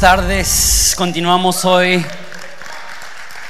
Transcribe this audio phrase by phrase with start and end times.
[0.00, 0.94] tardes.
[0.96, 2.04] Continuamos hoy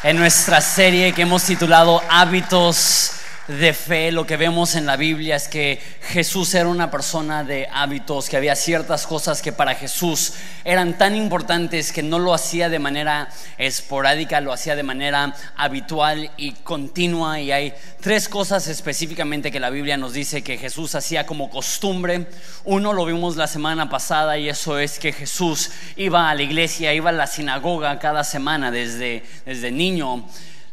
[0.03, 3.18] en nuestra serie que hemos titulado Hábitos
[3.49, 7.67] de fe, lo que vemos en la Biblia es que Jesús era una persona de
[7.73, 10.35] hábitos, que había ciertas cosas que para Jesús
[10.65, 16.31] eran tan importantes que no lo hacía de manera esporádica, lo hacía de manera habitual
[16.37, 17.41] y continua.
[17.41, 22.27] Y hay tres cosas específicamente que la Biblia nos dice que Jesús hacía como costumbre.
[22.65, 26.93] Uno lo vimos la semana pasada y eso es que Jesús iba a la iglesia,
[26.93, 30.27] iba a la sinagoga cada semana desde, desde niño.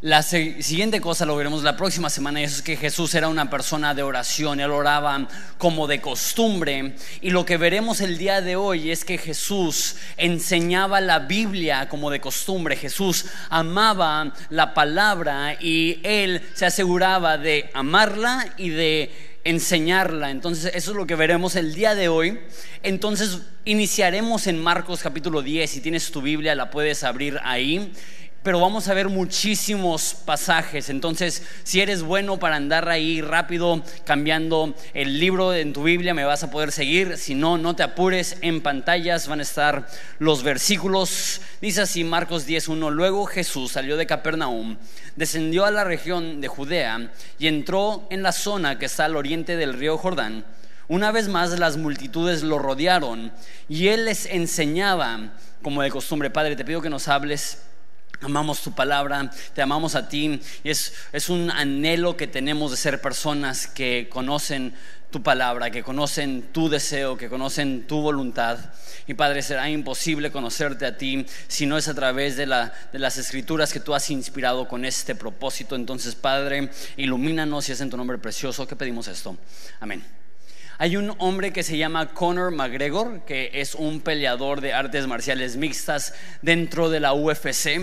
[0.06, 3.50] La siguiente cosa lo veremos la próxima semana y eso es que Jesús era una
[3.50, 8.56] persona de oración, él oraba como de costumbre y lo que veremos el día de
[8.56, 16.00] hoy es que Jesús enseñaba la Biblia como de costumbre, Jesús amaba la palabra y
[16.04, 19.12] él se aseguraba de amarla y de
[19.44, 20.30] enseñarla.
[20.30, 22.40] Entonces, eso es lo que veremos el día de hoy.
[22.84, 25.70] Entonces, iniciaremos en Marcos capítulo 10.
[25.70, 27.92] Si tienes tu Biblia, la puedes abrir ahí
[28.46, 30.92] pero vamos a ver muchísimos pasajes.
[30.92, 36.26] Entonces, si eres bueno para andar ahí rápido cambiando el libro en tu Biblia, me
[36.26, 37.18] vas a poder seguir.
[37.18, 38.38] Si no, no te apures.
[38.42, 39.88] En pantallas van a estar
[40.20, 41.42] los versículos.
[41.60, 42.92] Dice así Marcos 10.1.
[42.92, 44.78] Luego Jesús salió de Capernaum,
[45.16, 47.10] descendió a la región de Judea
[47.40, 50.46] y entró en la zona que está al oriente del río Jordán.
[50.88, 53.32] Una vez más las multitudes lo rodearon
[53.68, 55.34] y él les enseñaba
[55.64, 56.30] como de costumbre.
[56.30, 57.58] Padre, te pido que nos hables
[58.22, 60.42] Amamos tu palabra, te amamos a ti.
[60.64, 64.74] Y es, es un anhelo que tenemos de ser personas que conocen
[65.16, 68.60] tu palabra, que conocen tu deseo, que conocen tu voluntad.
[69.08, 73.00] Y Padre, será imposible conocerte a ti si no es a través de, la, de
[73.00, 75.76] las escrituras que tú has inspirado con este propósito.
[75.76, 79.38] Entonces, Padre, ilumínanos y es en tu nombre precioso que pedimos esto.
[79.80, 80.04] Amén.
[80.78, 85.56] Hay un hombre que se llama Conor McGregor, que es un peleador de artes marciales
[85.56, 87.80] mixtas dentro de la UFC.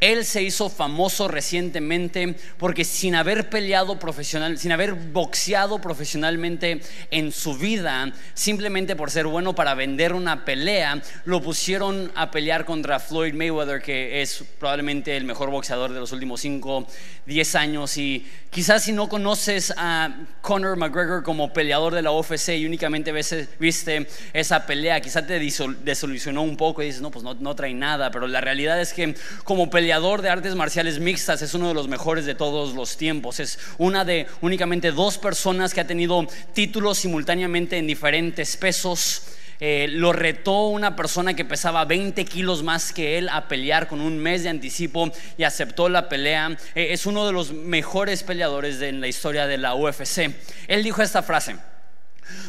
[0.00, 6.80] Él se hizo famoso recientemente porque sin haber peleado profesional, sin haber boxeado profesionalmente
[7.10, 12.64] en su vida, simplemente por ser bueno para vender una pelea, lo pusieron a pelear
[12.64, 16.86] contra Floyd Mayweather, que es probablemente el mejor boxeador de los últimos 5,
[17.26, 17.96] 10 años.
[17.98, 23.12] Y quizás si no conoces a Conor McGregor como peleador de la UFC y únicamente
[23.12, 27.74] viste esa pelea, quizás te desolucionó un poco y dices, no, pues no, no trae
[27.74, 31.66] nada, pero la realidad es que como peleador, peleador de artes marciales mixtas, es uno
[31.66, 33.40] de los mejores de todos los tiempos.
[33.40, 39.22] Es una de únicamente dos personas que ha tenido títulos simultáneamente en diferentes pesos.
[39.58, 44.00] Eh, lo retó una persona que pesaba 20 kilos más que él a pelear con
[44.00, 46.56] un mes de anticipo y aceptó la pelea.
[46.76, 50.32] Eh, es uno de los mejores peleadores en la historia de la UFC.
[50.68, 51.56] Él dijo esta frase,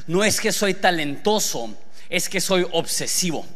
[0.06, 1.76] no es que soy talentoso,
[2.08, 3.48] es que soy obsesivo.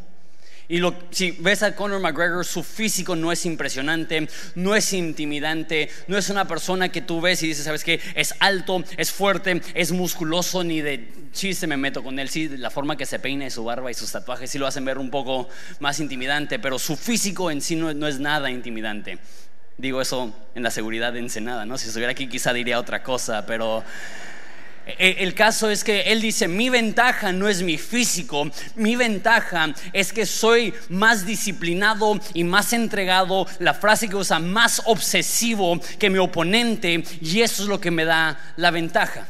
[0.68, 5.90] Y lo, si ves a Conor McGregor, su físico no es impresionante, no es intimidante,
[6.08, 8.00] no es una persona que tú ves y dices, ¿sabes qué?
[8.16, 12.30] Es alto, es fuerte, es musculoso, ni de chiste me meto con él.
[12.30, 14.86] Sí, la forma que se peina y su barba y sus tatuajes sí lo hacen
[14.86, 15.48] ver un poco
[15.80, 19.20] más intimidante, pero su físico en sí no, es nada intimidante.
[19.78, 21.78] Digo eso en la seguridad de Ensenada, ¿no?
[21.78, 23.84] Si estuviera aquí quizá diría otra cosa, pero...
[24.85, 29.73] Eh, el caso es que él dice, mi ventaja no es mi físico, mi ventaja
[29.94, 36.10] es que soy más disciplinado y más entregado, la frase que usa, más obsesivo que
[36.10, 39.27] mi oponente y eso es lo que me da la ventaja.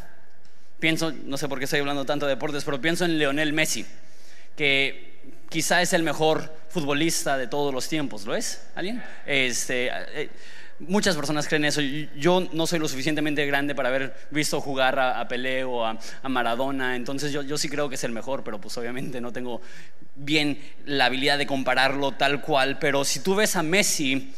[0.79, 3.85] Pienso, no sé por qué estoy hablando tanto de deportes, pero pienso en Leonel Messi,
[4.57, 5.15] que
[5.49, 8.61] quizá es el mejor futbolista de todos los tiempos, ¿lo es?
[8.75, 9.01] ¿Alguien?
[9.25, 10.29] Este, eh,
[10.79, 11.79] Muchas personas creen eso.
[12.17, 16.97] Yo no soy lo suficientemente grande para haber visto jugar a, Pelé o a, Maradona.
[16.97, 19.61] Entonces yo, yo, sí creo que es el mejor, pero pues obviamente no tengo
[20.15, 22.77] bien la habilidad de compararlo tal cual.
[22.77, 24.33] Pero si tú ves a Messi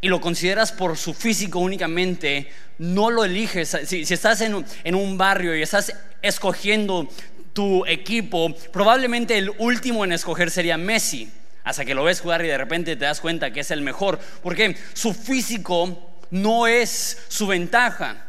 [0.00, 3.76] y lo consideras por su físico únicamente, no lo eliges.
[3.84, 7.06] Si, estás en, en un barrio y estás escogiendo
[7.52, 11.30] tu equipo, probablemente el último en escoger sería Messi
[11.66, 14.20] hasta que lo ves jugar y de repente te das cuenta que es el mejor,
[14.42, 18.22] porque su físico no es su ventaja.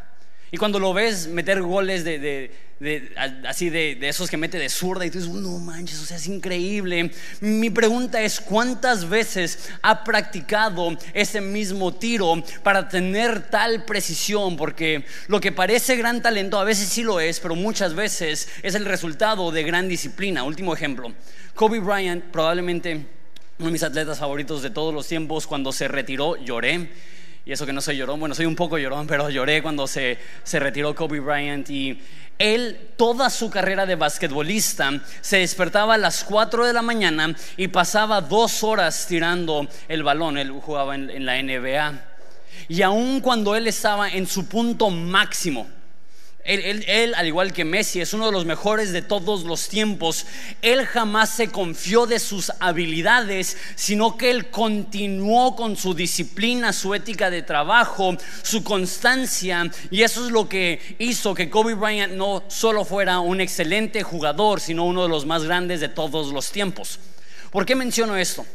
[0.50, 2.52] Y cuando lo ves meter goles de,
[3.46, 6.26] así de, esos que mete de zurda y tú dices, no manches, o sea, es
[6.26, 7.12] increíble.
[7.40, 14.58] Mi pregunta es, ¿cuántas veces ha practicado ese mismo tiro para tener tal precisión?
[14.58, 18.74] Porque lo que parece gran talento a veces sí lo es, pero muchas veces es
[18.74, 20.44] el resultado de gran disciplina.
[20.44, 21.14] Último ejemplo,
[21.54, 23.17] Kobe Bryant probablemente
[23.60, 26.90] uno de mis atletas favoritos de todos los tiempos, cuando se retiró lloré.
[27.46, 30.20] y eso que no soy llorón, bueno, soy un poco llorón, pero lloré cuando se,
[30.44, 32.00] se retiró Kobe Bryant y
[32.38, 37.70] él, toda su carrera de basquetbolista, se despertaba a las 4 de la mañana y
[37.70, 40.38] pasaba dos horas tirando el balón.
[40.38, 42.00] Él jugaba en, en la NBA.
[42.70, 45.68] Y aun cuando él estaba en su punto máximo,
[46.48, 50.26] él, al igual que Messi, es uno de los mejores de todos los tiempos.
[50.62, 56.96] Él jamás se confió de sus habilidades, sino que él continuó con su disciplina, su
[56.96, 59.70] ética de trabajo, su constancia.
[59.92, 64.62] Y eso es lo que hizo que Kobe Bryant no solo fuera un excelente jugador,
[64.62, 67.00] sino uno de los más grandes de todos los tiempos.
[67.52, 68.46] ¿Por qué menciono esto?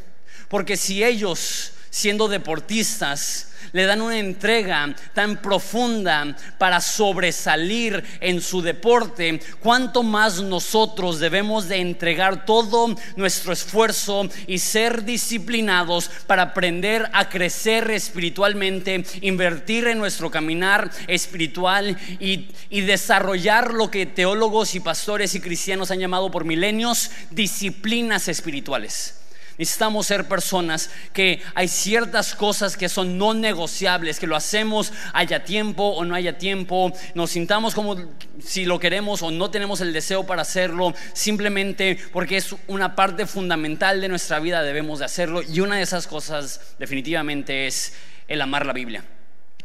[0.49, 8.61] Porque si ellos, siendo deportistas, le dan una entrega tan profunda para sobresalir en su
[8.61, 17.09] deporte, cuánto más nosotros debemos de entregar todo nuestro esfuerzo y ser disciplinados para aprender
[17.13, 24.79] a crecer espiritualmente, invertir en nuestro caminar espiritual y, y desarrollar lo que teólogos y
[24.79, 29.22] pastores y cristianos han llamado por milenios disciplinas espirituales.
[29.57, 35.43] Necesitamos ser personas que hay ciertas cosas que son no negociables, que lo hacemos haya
[35.43, 37.95] tiempo o no haya tiempo, nos sintamos como
[38.43, 43.27] si lo queremos o no tenemos el deseo para hacerlo, simplemente porque es una parte
[43.27, 45.41] fundamental de nuestra vida, debemos de hacerlo.
[45.43, 47.93] Y una de esas cosas definitivamente es
[48.27, 49.03] el amar la Biblia,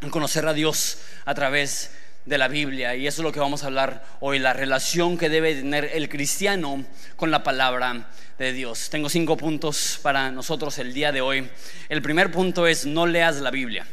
[0.03, 1.93] el conocer a Dios a través
[2.27, 2.95] de la Biblia.
[2.95, 6.09] Y eso es lo que vamos a hablar hoy, la relación que debe tener el
[6.09, 6.85] cristiano
[7.17, 8.09] con la palabra
[8.39, 8.89] de Dios.
[8.89, 11.49] Tengo cinco puntos para nosotros el día de hoy.
[11.89, 13.87] El primer punto es no leas la Biblia.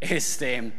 [0.00, 0.72] Este,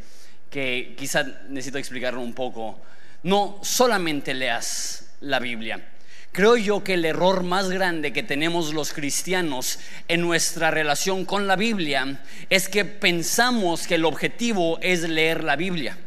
[0.50, 2.82] que quizá necesito explicarlo un poco.
[3.24, 5.88] No solamente leas la Biblia.
[6.32, 11.48] Creo yo que el error más grande que tenemos los cristianos en nuestra relación con
[11.48, 15.98] la Biblia es que pensamos que el objetivo es leer la Biblia.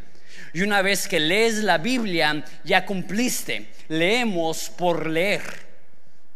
[0.53, 3.71] Y una vez que lees la Biblia, ya cumpliste.
[3.89, 5.68] Leemos por leer.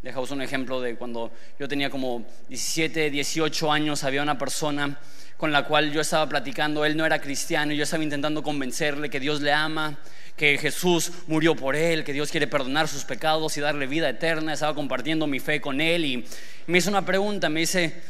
[0.03, 4.99] Dejamos un ejemplo de cuando yo tenía como 17, 18 años, había una persona
[5.37, 9.09] con la cual yo estaba platicando, él no era cristiano, y yo estaba intentando convencerle
[9.09, 9.99] que Dios le ama,
[10.37, 14.53] que Jesús murió por él, que Dios quiere perdonar sus pecados y darle vida eterna,
[14.53, 16.25] estaba compartiendo mi fe con él y
[16.67, 18.03] me hizo una pregunta, me dice,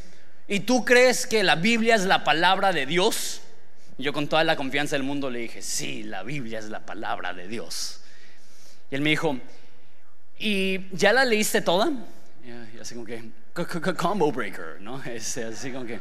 [0.49, 3.43] ¿y tú crees que la Biblia es la palabra de Dios?
[3.99, 7.35] yo con toda la confianza del mundo le dije, sí, la Biblia es la palabra
[7.35, 8.01] de Dios.
[8.91, 9.39] Y él me dijo,
[10.43, 11.93] ¿Y ya la leíste toda?
[12.45, 13.23] Y así como que,
[13.97, 15.01] combo breaker, ¿no?
[15.07, 16.01] Es así como que,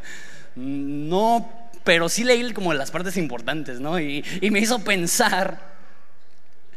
[0.56, 4.00] no, pero sí leí como las partes importantes, ¿no?
[4.00, 5.74] Y, y me hizo pensar,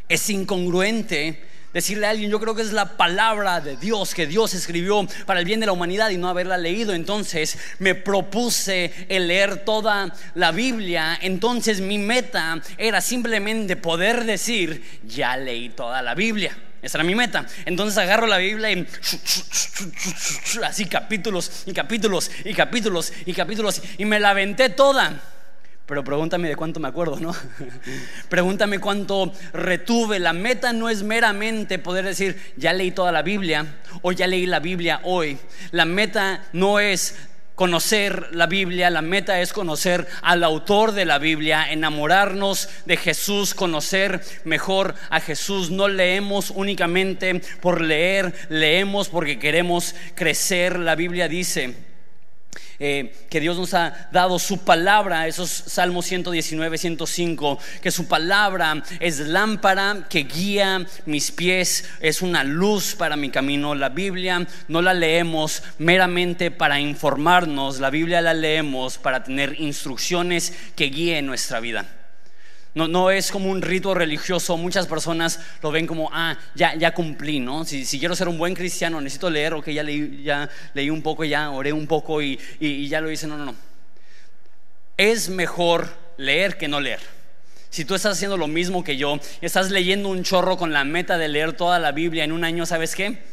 [0.09, 1.42] es incongruente
[1.74, 5.39] decirle a alguien, yo creo que es la palabra de Dios que Dios escribió para
[5.39, 6.94] el bien de la humanidad y no haberla leído.
[6.94, 11.17] Entonces me propuse el leer toda la Biblia.
[11.22, 16.58] Entonces mi meta era simplemente poder decir, ya leí toda la Biblia.
[16.81, 17.46] Esa era mi meta.
[17.65, 18.88] Entonces agarro la Biblia y
[20.63, 25.22] así capítulos y capítulos y capítulos y capítulos y me la aventé toda.
[25.88, 27.34] Pero pregúntame de cuánto me acuerdo, ¿no?
[28.29, 30.19] pregúntame cuánto retuve.
[30.19, 33.65] La meta no es meramente poder decir, ya leí toda la Biblia
[34.01, 35.38] o ya leí la Biblia hoy.
[35.72, 37.15] La meta no es
[37.57, 43.55] conocer la Biblia, la meta es conocer al autor de la Biblia, enamorarnos de Jesús,
[43.55, 45.71] conocer mejor a Jesús.
[45.71, 50.77] No leemos únicamente por leer, leemos porque queremos crecer.
[50.77, 51.73] La Biblia dice,
[52.79, 58.84] eh, que Dios nos ha dado su palabra, esos Salmos 119, 105, que su palabra
[59.00, 63.75] es lámpara que guía mis pies, es una luz para mi camino.
[63.75, 70.53] La Biblia no la leemos meramente para informarnos, la Biblia la leemos para tener instrucciones
[70.75, 71.97] que guíen nuestra vida.
[72.77, 74.55] No, no, es como un rito religioso.
[74.55, 77.65] Muchas personas lo ven como, ah, ya, ya cumplí, ¿no?
[77.65, 81.24] Si, quiero ser un buen cristiano, necesito leer, ok, ya leí, ya leí un poco,
[81.24, 83.25] ya oré un poco y, y ya lo hice.
[83.25, 83.55] No, no, no.
[84.96, 87.00] Es mejor leer que no leer.
[87.72, 91.17] Si tú estás haciendo lo mismo que yo, estás leyendo un chorro con la meta
[91.17, 93.24] de leer toda la Biblia en un año, ¿sabes qué?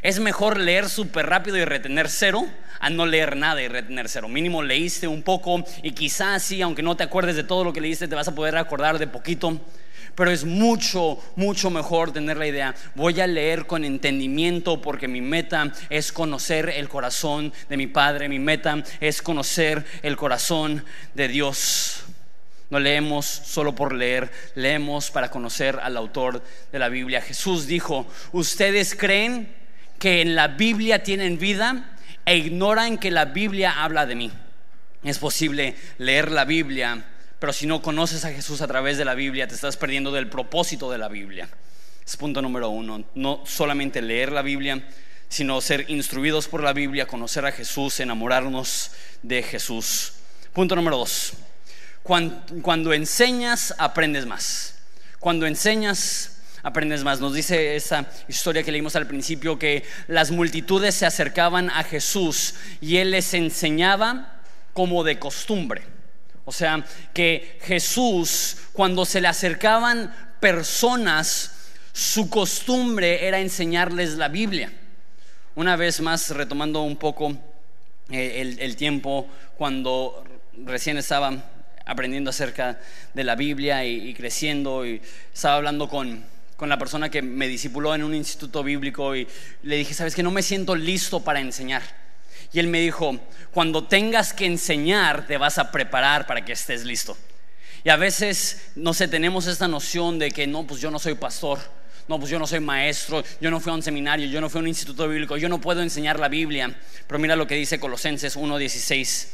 [0.00, 2.46] Es mejor leer súper rápido y retener cero
[2.84, 4.28] a no leer nada y retener cero.
[4.28, 7.80] Mínimo leíste un poco y quizás sí, aunque no te acuerdes de todo lo que
[7.80, 9.58] leíste, te vas a poder acordar de poquito.
[10.14, 12.74] Pero es mucho, mucho mejor tener la idea.
[12.94, 18.28] Voy a leer con entendimiento porque mi meta es conocer el corazón de mi Padre.
[18.28, 22.04] Mi meta es conocer el corazón de Dios.
[22.68, 27.22] No leemos solo por leer, leemos para conocer al autor de la Biblia.
[27.22, 29.48] Jesús dijo, ustedes creen
[29.98, 31.92] que en la Biblia tienen vida
[32.24, 34.30] e ignoran que la Biblia habla de mí.
[35.02, 37.04] es posible leer la Biblia,
[37.38, 40.28] pero si no conoces a Jesús a través de la Biblia, te estás perdiendo del
[40.28, 41.48] propósito de la Biblia.
[42.06, 43.04] Es punto número uno.
[43.14, 44.82] No solamente leer la Biblia,
[45.28, 50.12] sino ser instruidos por la Biblia, conocer a Jesús, enamorarnos de Jesús.
[50.52, 51.32] Punto número dos.
[52.02, 54.74] Cuando, enseñas, aprendes más.
[55.18, 56.33] Cuando enseñas,
[56.64, 57.20] aprendes más.
[57.20, 62.54] Nos dice esa historia que leímos al principio que las multitudes se acercaban a Jesús
[62.80, 64.40] y él les enseñaba
[64.72, 65.82] como de costumbre.
[66.46, 74.72] O sea, que Jesús, cuando se le acercaban personas, su costumbre era enseñarles la Biblia.
[75.54, 77.36] Una vez más, retomando un poco
[78.10, 80.24] eh, el, tiempo cuando
[80.64, 81.32] recién estaba
[81.86, 82.78] aprendiendo acerca
[83.14, 85.00] de la Biblia y, creciendo y
[85.32, 86.24] estaba hablando con,
[86.56, 89.26] con, la persona que me discipuló en un instituto bíblico y
[89.62, 91.82] le dije, sabes que no me siento listo para enseñar.
[92.52, 93.18] Y él me dijo,
[93.52, 97.16] cuando tengas que enseñar te vas a preparar para que estés listo.
[97.82, 101.14] Y a veces, no sé, tenemos esta noción de que no, pues yo no soy
[101.14, 101.58] pastor
[102.06, 104.58] no, pues yo no soy maestro, yo no fui a un seminario, yo no fui
[104.58, 106.74] a un instituto bíblico, yo no puedo enseñar la Biblia.
[107.06, 109.28] Pero mira lo que dice Colosenses 1:16,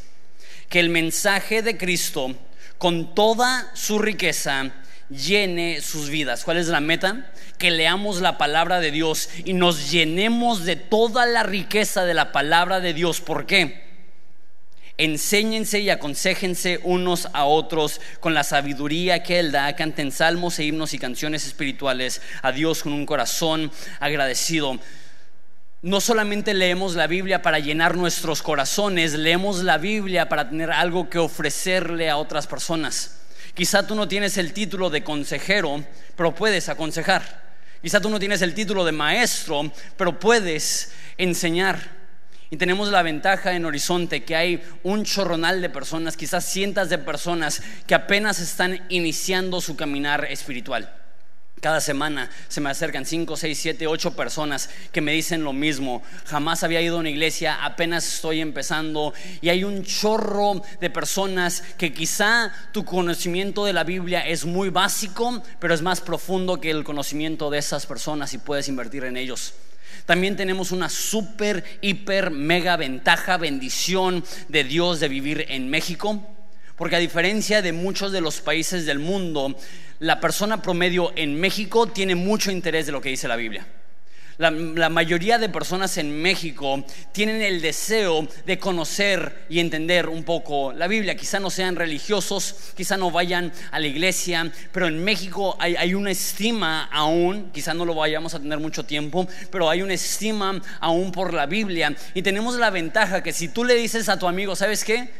[0.68, 2.34] que el mensaje de Cristo
[2.78, 4.70] con toda su riqueza
[5.10, 6.44] llene sus vidas.
[6.44, 7.30] ¿Cuál es la meta?
[7.58, 12.32] Que leamos la palabra de Dios y nos llenemos de toda la riqueza de la
[12.32, 13.20] palabra de Dios.
[13.20, 13.90] ¿Por qué?
[15.00, 20.64] enséñense y aconsejense unos a otros con la sabiduría que Él da, canten salmos e
[20.64, 24.78] himnos y canciones espirituales a Dios con un corazón agradecido.
[25.80, 31.08] No solamente leemos la Biblia para llenar nuestros corazones, leemos la Biblia para tener algo
[31.08, 33.19] que ofrecerle a otras personas.
[33.54, 35.84] Quizá tú no tienes el título de consejero,
[36.16, 37.50] pero puedes aconsejar.
[37.82, 42.00] Quizá tú no tienes el título de maestro, pero puedes enseñar.
[42.50, 46.98] Y tenemos la ventaja en Horizonte que hay un chorronal de personas, quizás cientos de
[46.98, 50.99] personas que apenas están iniciando su caminar espiritual.
[51.60, 56.02] Cada semana se me acercan 5, 6, 7, 8 personas que me dicen lo mismo.
[56.24, 59.12] Jamás había ido a una iglesia, apenas estoy empezando.
[59.42, 64.70] Y hay un chorro de personas que quizá tu conocimiento de la Biblia es muy
[64.70, 69.18] básico, pero es más profundo que el conocimiento de esas personas y puedes invertir en
[69.18, 69.52] ellos.
[70.06, 76.26] También tenemos una super, hiper, mega ventaja, bendición de Dios de vivir en México.
[76.80, 79.54] Porque a diferencia de muchos de los países del mundo,
[80.00, 83.66] la persona promedio en México tiene mucho interés de lo que dice la Biblia.
[84.38, 90.72] La, mayoría de personas en México tienen el deseo de conocer y entender un poco
[90.72, 91.14] la Biblia.
[91.14, 95.92] Quizá no sean religiosos, quizá no vayan a la iglesia, pero en México hay, hay
[95.92, 100.58] una estima aún, quizá no lo vayamos a tener mucho tiempo, pero hay una estima
[100.80, 101.94] aún por la Biblia.
[102.14, 105.10] Y tenemos la ventaja que si tú le dices a tu amigo, ¿sabes qué?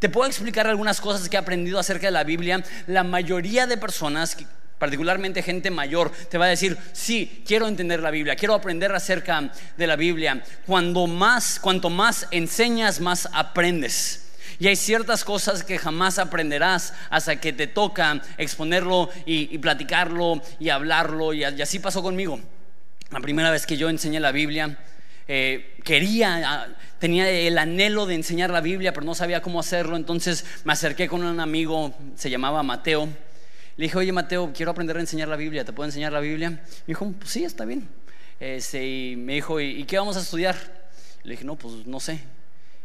[0.00, 2.64] Te puedo explicar algunas cosas que he aprendido acerca de la Biblia.
[2.88, 4.36] La mayoría de personas
[4.80, 9.52] particularmente gente mayor, te va a decir, sí, quiero entender la Biblia, quiero aprender acerca
[9.76, 10.42] de la Biblia.
[10.66, 14.30] Cuando más, cuanto más enseñas, más aprendes.
[14.58, 20.70] Y hay ciertas cosas que jamás aprenderás hasta que te toca exponerlo y, platicarlo y
[20.70, 21.34] hablarlo.
[21.34, 22.40] Y, así pasó conmigo.
[23.10, 24.78] La primera vez que yo enseñé la Biblia,
[25.28, 26.68] eh, quería, ah,
[27.00, 29.96] tenía el anhelo de enseñar la Biblia, pero no sabía cómo hacerlo.
[29.96, 33.08] Entonces me acerqué con un amigo, se llamaba Mateo
[33.80, 36.50] le dije, oye Mateo, quiero aprender a enseñar la Biblia, ¿te puedo enseñar la Biblia?
[36.50, 37.88] Me dijo, pues sí, está bien.
[38.38, 40.54] Este, y me dijo, ¿y, qué vamos a estudiar?
[41.22, 42.20] Le dije, no, pues no sé.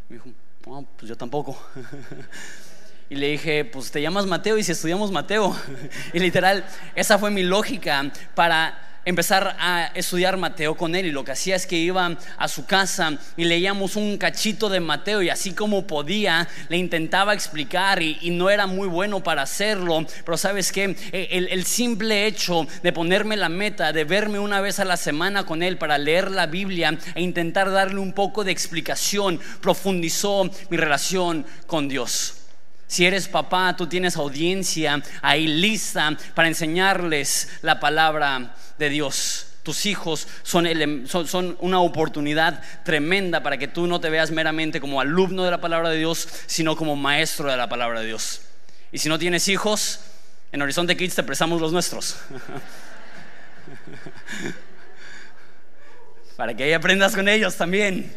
[0.07, 0.29] Me dijo,
[0.65, 1.62] no, pues yo tampoco.
[3.10, 5.53] Y le dije, pues te llamas Mateo y si estudiamos Mateo.
[6.13, 11.24] Y literal, esa fue mi lógica para empezar a estudiar Mateo con él y lo
[11.24, 15.29] que hacía es que iba a su casa y leíamos un cachito de Mateo y
[15.29, 20.71] así como podía le intentaba explicar y, no era muy bueno para hacerlo, pero sabes
[20.71, 25.45] que el, simple hecho de ponerme la meta de verme una vez a la semana
[25.45, 30.77] con él para leer la Biblia e intentar darle un poco de explicación profundizó mi
[30.77, 32.44] relación con Dios.
[32.87, 39.47] Si eres papá, tú tienes audiencia ahí lista para enseñarles la palabra de Dios.
[39.63, 40.67] Tus hijos son,
[41.59, 45.89] una oportunidad tremenda para que tú no te veas meramente como alumno de la palabra
[45.89, 48.41] de Dios, sino como maestro de la palabra de Dios.
[48.91, 50.01] Y si no tienes hijos,
[50.51, 52.17] en Horizonte Kids te prestamos los nuestros.
[56.37, 58.11] para que ahí aprendas con ellos también.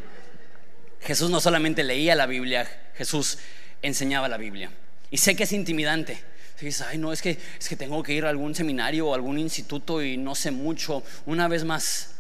[1.01, 3.39] Jesús no solamente leía la Biblia, Jesús
[3.83, 4.71] enseñaba la Biblia.
[5.11, 6.23] Y sé que es intimidante
[6.67, 9.39] dices, ay, no, es que, es que tengo que ir a algún seminario o algún
[9.39, 11.03] instituto y no sé mucho.
[11.27, 12.15] Una vez más,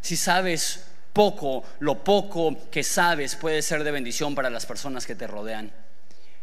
[0.00, 5.14] si sabes poco, lo poco que sabes puede ser de bendición para las personas que
[5.14, 5.70] te rodean.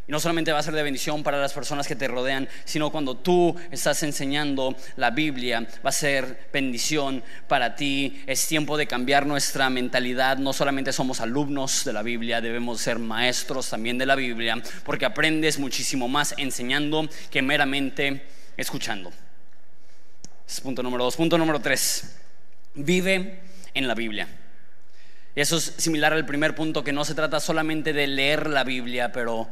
[0.08, 2.90] Y no solamente va a ser de bendición para las personas que te rodean, sino
[2.90, 8.22] cuando tú estás enseñando la Biblia, va a ser bendición para ti.
[8.26, 10.38] Es tiempo de cambiar nuestra mentalidad.
[10.38, 15.06] No solamente somos alumnos de la Biblia, debemos ser maestros también de la Biblia, porque
[15.06, 18.26] aprendes muchísimo más enseñando que meramente
[18.58, 19.12] escuchando.
[20.48, 21.16] es punto número dos.
[21.16, 22.18] Punto número tres.
[22.74, 23.44] Vive
[23.74, 24.28] en la Biblia.
[25.36, 28.64] Y eso es similar al primer punto, que no se trata solamente de leer la
[28.64, 29.48] Biblia, pero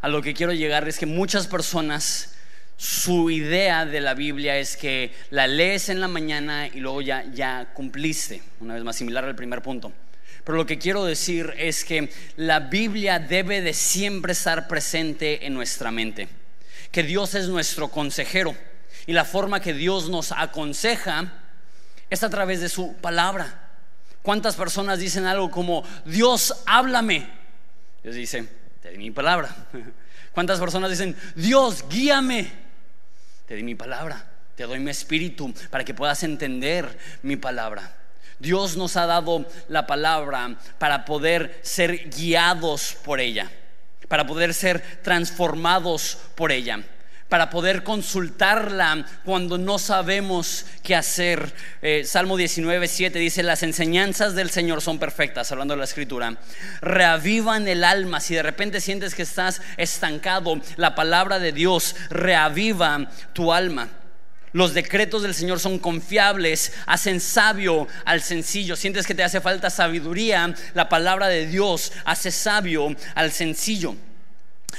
[0.00, 2.32] a lo que quiero llegar es que muchas personas,
[2.76, 7.24] su idea de la Biblia es que la lees en la mañana y luego ya,
[7.32, 8.42] ya cumpliste.
[8.60, 9.92] Una vez más, similar al primer punto.
[10.44, 15.52] Pero lo que quiero decir es que la Biblia debe de siempre estar presente en
[15.52, 16.28] nuestra mente.
[16.90, 18.56] Que Dios es nuestro consejero.
[19.06, 21.32] Y la forma que Dios nos aconseja
[22.08, 23.68] es a través de su palabra.
[24.22, 27.28] ¿Cuántas personas dicen algo como, Dios, háblame?
[28.02, 28.48] Dios dice,
[28.82, 29.54] te di mi palabra.
[30.32, 32.50] ¿Cuántas personas dicen, Dios, guíame?
[33.46, 37.96] Te di mi palabra, te doy mi espíritu para que puedas entender mi palabra.
[38.38, 43.50] Dios nos ha dado la palabra para poder ser guiados por ella,
[44.08, 46.82] para poder ser transformados por ella
[47.30, 51.54] para poder consultarla cuando no sabemos qué hacer.
[51.80, 56.36] Eh, Salmo 19, 7 dice, las enseñanzas del Señor son perfectas, hablando de la escritura.
[56.82, 58.20] Reavivan el alma.
[58.20, 63.88] Si de repente sientes que estás estancado, la palabra de Dios reaviva tu alma.
[64.52, 68.74] Los decretos del Señor son confiables, hacen sabio al sencillo.
[68.74, 73.94] Sientes que te hace falta sabiduría, la palabra de Dios hace sabio al sencillo.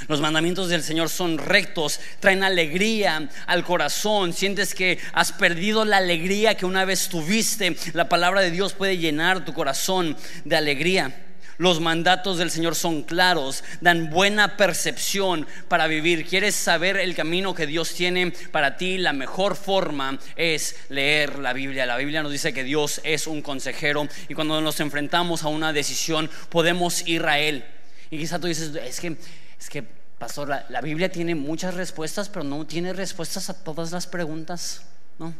[0.08, 4.34] Los mandamientos del Señor son rectos, traen alegría al corazón.
[4.34, 7.76] Sientes que has perdido la alegría que una vez tuviste.
[7.94, 11.14] La palabra de Dios puede llenar tu corazón de alegría.
[11.62, 16.26] Los mandatos del Señor son claros, dan buena percepción para vivir.
[16.26, 18.98] ¿Quieres saber el camino que Dios tiene para ti?
[18.98, 21.86] La mejor forma es leer la Biblia.
[21.86, 25.72] La Biblia nos dice que Dios es un consejero y cuando nos enfrentamos a una
[25.72, 27.64] decisión podemos ir a Él.
[28.10, 29.16] Y quizá tú dices, es que
[29.62, 29.84] es que,
[30.18, 34.82] pastor, la, Biblia tiene muchas respuestas, pero no tiene respuestas a todas las preguntas,
[35.20, 35.36] ¿no?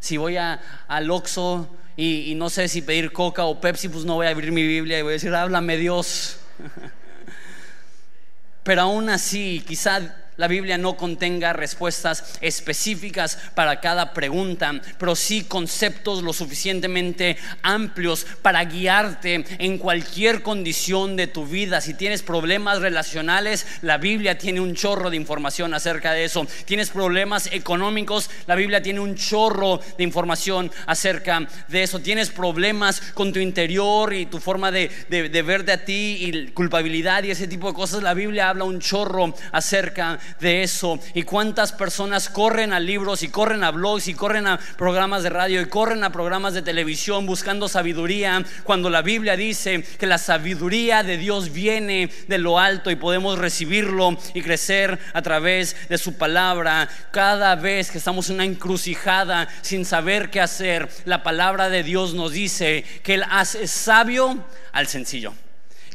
[0.00, 4.06] Si voy a, al Oxxo y, y no sé si pedir Coca o Pepsi, pues
[4.06, 6.38] no voy a abrir mi Biblia y voy a decir, háblame Dios.
[8.62, 15.44] pero aún así, quizá la Biblia no contenga respuestas específicas para cada pregunta, pero sí
[15.44, 21.80] conceptos lo suficientemente amplios para guiarte en cualquier condición de tu vida.
[21.80, 26.46] Si tienes problemas relacionales, la Biblia tiene un chorro de información acerca de eso.
[26.64, 32.00] Tienes problemas económicos, la Biblia tiene un chorro de información acerca de eso.
[32.00, 37.22] Tienes problemas con tu interior y tu forma de, de verte a ti y culpabilidad
[37.24, 40.98] y ese tipo de cosas, la Biblia habla un chorro acerca de eso.
[41.14, 45.30] Y cuántas personas corren a libros y corren a blogs y corren a programas de
[45.30, 50.18] radio y corren a programas de televisión buscando sabiduría, cuando la Biblia dice que la
[50.18, 55.98] sabiduría de Dios viene de lo alto y podemos recibirlo y crecer a través de
[55.98, 56.88] su palabra.
[57.10, 62.14] Cada vez que estamos en una encrucijada sin saber qué hacer, la palabra de Dios
[62.14, 65.34] nos dice que Él hace sabio al sencillo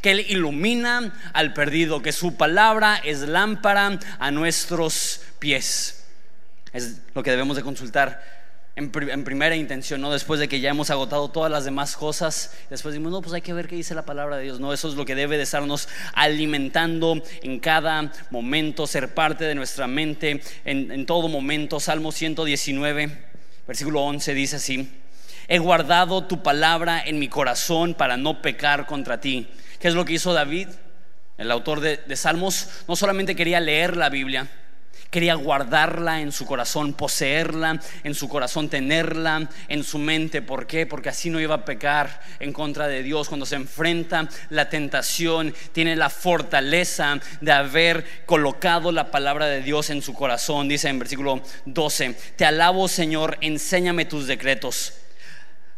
[0.07, 6.05] que Él ilumina al perdido, que su palabra es lámpara a nuestros pies.
[6.71, 8.23] Es lo que debemos de consultar
[8.77, 12.55] en, primera intención, no después de que ya hemos agotado todas las demás cosas.
[12.69, 14.61] Después decimos, no, pues hay que ver qué dice la palabra de Dios.
[14.61, 19.55] No, eso es lo que debe de estarnos alimentando en cada momento, ser parte de
[19.55, 21.81] nuestra mente en, en todo momento.
[21.81, 23.11] Salmo 119,
[23.67, 24.89] versículo 11 dice así.
[25.49, 29.49] He guardado tu palabra en mi corazón para no pecar contra ti.
[29.79, 30.69] ¿Qué es lo que hizo David?
[31.37, 34.47] El autor de, Salmos no solamente quería leer la Biblia,
[35.11, 40.41] quería guardarla en su corazón, poseerla en su corazón, tenerla en su mente.
[40.41, 40.87] ¿Por qué?
[40.87, 43.27] Porque así no iba a pecar en contra de Dios.
[43.27, 49.91] Cuando se enfrenta la tentación, tiene la fortaleza de haber colocado la palabra de Dios
[49.91, 50.67] en su corazón.
[50.67, 54.93] Dice en versículo 12, te alabo Señor, enséñame tus decretos.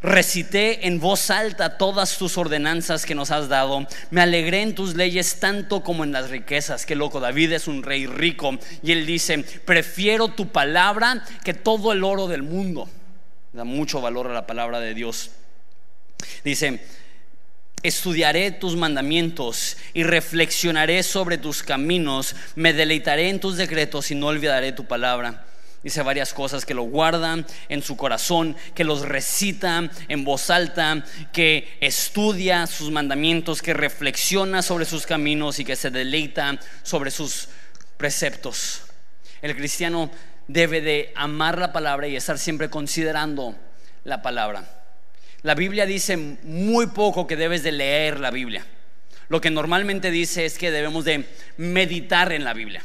[0.01, 3.85] Recité en voz alta todas tus ordenanzas que nos has dado.
[4.11, 6.85] Me alegré en tus leyes tanto como en las riquezas.
[6.85, 8.57] Qué loco, David es un rey rico.
[8.81, 12.89] Y él dice, prefiero tu palabra que todo el oro del mundo.
[13.51, 15.31] Da mucho valor a la palabra de Dios.
[16.45, 16.81] Dice,
[17.83, 22.37] estudiaré tus mandamientos y reflexionaré sobre tus caminos.
[22.55, 25.45] Me deleitaré en tus decretos y no olvidaré tu palabra.
[25.81, 31.05] Dice varias cosas, que lo guarda en su corazón, que los recita en voz alta,
[31.31, 37.47] que estudia sus mandamientos, que reflexiona sobre sus caminos y que se deleita sobre sus
[37.95, 38.81] preceptos.
[39.41, 40.11] El cristiano
[40.49, 43.55] debe de amar la palabra y estar siempre considerando
[44.03, 44.63] la palabra.
[45.43, 48.65] La Biblia dice muy poco que debes de leer la Biblia.
[49.29, 52.83] Lo que normalmente dice es que debemos de meditar en la Biblia.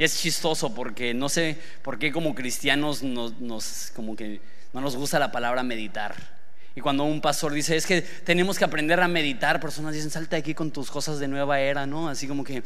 [0.00, 4.40] Y es chistoso porque no sé por qué como cristianos nos, como que
[4.72, 6.14] no nos gusta la palabra meditar.
[6.74, 10.38] Y cuando un pastor dice, es que tenemos que aprender a meditar, personas dicen, salta
[10.38, 12.08] aquí con tus cosas de nueva era, ¿no?
[12.08, 12.62] Así como que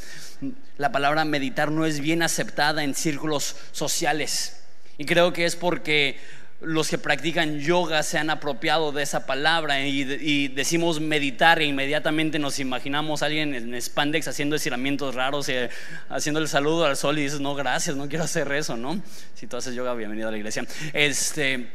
[0.79, 4.61] la palabra meditar no es bien aceptada en círculos sociales.
[4.97, 6.21] Y creo que es porque
[6.65, 12.39] los que practican yoga se han apropiado de esa palabra y, decimos meditar e inmediatamente
[12.39, 15.71] nos imaginamos a alguien en spandex haciendo estiramientos raros, y eh,
[16.09, 19.01] haciendo el saludo al sol y dices, no, gracias, no quiero hacer eso, ¿no?
[19.35, 20.67] Si tú haces yoga, bienvenido a la iglesia.
[20.93, 21.69] Este,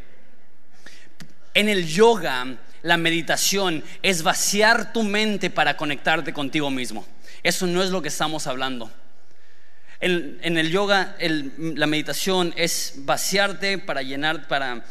[1.53, 7.05] en el yoga, la meditación es vaciar tu mente para conectarte contigo mismo.
[7.43, 8.91] Eso no es lo que estamos hablando.
[10.01, 11.17] En, el yoga,
[11.57, 14.83] la meditación es vaciarte para llenar, para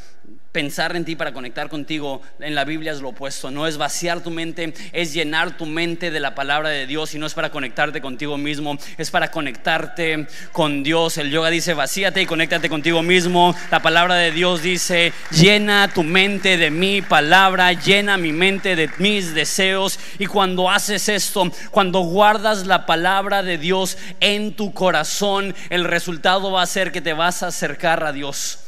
[0.52, 2.22] pensar en ti para conectar contigo.
[2.40, 3.50] En la Biblia es lo opuesto.
[3.50, 7.18] No es vaciar tu mente, es llenar tu mente de la palabra de Dios y
[7.18, 11.18] no es para conectarte contigo mismo, es para conectarte con Dios.
[11.18, 13.54] El yoga dice vacíate y conéctate contigo mismo.
[13.70, 18.90] La palabra de Dios dice llena tu mente de mi palabra, llena mi mente de
[18.98, 19.98] mis deseos.
[20.18, 26.50] Y cuando haces esto, cuando guardas la palabra de Dios en tu corazón, el resultado
[26.52, 28.60] va a ser que te vas a acercar a Dios.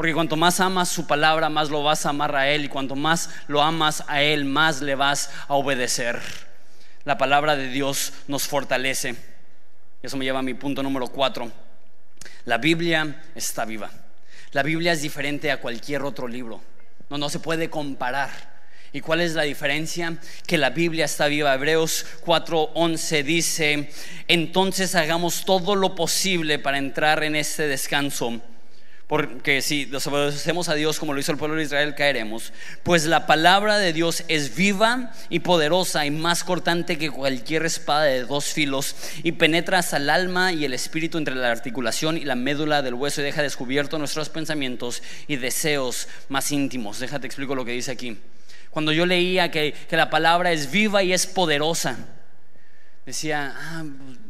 [0.00, 2.64] Porque cuanto más amas su palabra, más lo vas a amar a Él.
[2.64, 6.18] Y cuanto más lo amas a Él, más le vas a obedecer.
[7.04, 9.14] La palabra de Dios nos fortalece.
[10.02, 11.52] Eso me lleva a mi punto número cuatro.
[12.46, 13.90] La Biblia está viva.
[14.52, 16.62] La Biblia es diferente a cualquier otro libro.
[17.10, 18.30] No, no se puede comparar.
[18.94, 20.16] ¿Y cuál es la diferencia?
[20.46, 21.52] Que la Biblia está viva.
[21.52, 23.92] Hebreos 4:11 dice,
[24.28, 28.40] entonces hagamos todo lo posible para entrar en este descanso
[29.10, 32.52] porque si desobedecemos a Dios como lo hizo el pueblo de Israel, caeremos.
[32.84, 38.04] Pues la palabra de Dios es viva y poderosa y más cortante que cualquier espada
[38.04, 38.94] de dos filos
[39.24, 42.94] y penetra hasta el alma y el espíritu entre la articulación y la médula del
[42.94, 47.00] hueso y deja descubierto nuestros pensamientos y deseos más íntimos.
[47.00, 48.16] Déjate explico lo que dice aquí.
[48.70, 51.98] Cuando yo leía que, que la palabra es viva y es poderosa,
[53.04, 53.84] decía, ah,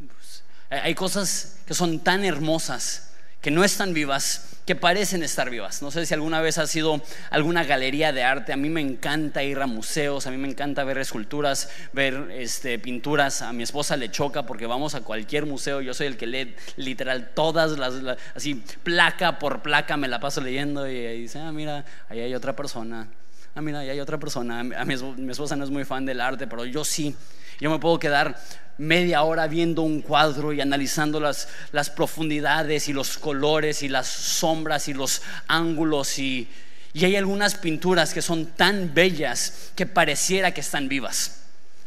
[0.07, 3.11] pues, hay cosas que son tan hermosas
[3.43, 5.83] que no están vivas que parecen estar vivas.
[5.83, 8.53] No sé si alguna vez ha sido alguna galería de arte.
[8.53, 12.79] A mí me encanta ir a museos, a mí me encanta ver esculturas, ver este,
[12.79, 13.43] pinturas.
[13.43, 15.81] A mi esposa le choca porque vamos a cualquier museo.
[15.81, 17.95] Yo soy el que lee literal todas las,
[18.37, 22.55] así placa por placa me la paso leyendo y, dice, ah, mira, ahí hay otra
[22.55, 23.09] persona.
[23.57, 24.61] Ah, mira, ahí hay otra persona.
[24.61, 27.17] A mi, mi esposa no es muy fan del arte, pero yo sí.
[27.59, 28.37] Yo me puedo quedar
[28.81, 31.47] media hora viendo un cuadro y analizando las,
[31.95, 36.49] profundidades y los colores y las sombras y los ángulos y,
[36.95, 41.43] y hay algunas pinturas que son tan bellas que pareciera que están vivas.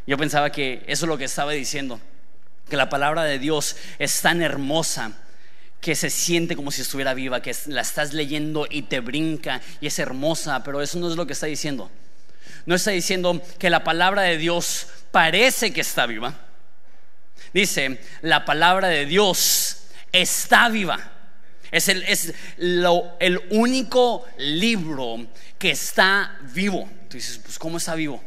[0.06, 1.99] Yo pensaba que eso es lo que estaba diciendo,
[2.69, 5.13] que la palabra de Dios es tan hermosa
[5.82, 9.88] que se siente como si estuviera viva, que la estás leyendo y te brinca y
[9.88, 11.89] es hermosa, pero eso no es lo que está diciendo.
[12.67, 16.39] No está diciendo que la palabra de Dios parece que está viva,
[17.54, 21.12] Dice, la palabra de Dios está viva.
[21.72, 26.89] Es el, es el único libro que está vivo.
[27.10, 28.24] Tú dices, pues ¿cómo está vivo?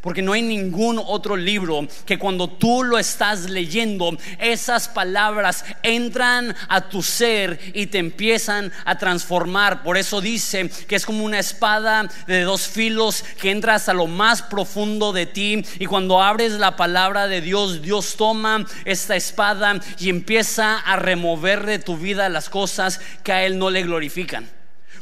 [0.00, 6.54] Porque no hay ningún otro libro que cuando tú lo estás leyendo, esas palabras entran
[6.68, 9.82] a tu ser y te empiezan a transformar.
[9.82, 14.06] Por eso dice que es como una espada de dos filos que entra hasta lo
[14.06, 15.64] más profundo de ti.
[15.78, 21.66] Y cuando abres la palabra de Dios, Dios toma esta espada y empieza a remover
[21.66, 24.57] de tu vida las cosas que a Él no le glorifican.